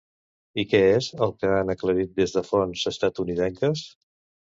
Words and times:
I 0.61 0.63
què 0.69 0.79
és 0.93 1.09
el 1.25 1.33
que 1.43 1.51
han 1.57 1.69
aclarit 1.73 2.15
des 2.21 2.33
de 2.37 2.43
fonts 2.47 2.87
estatunidenques? 2.93 3.85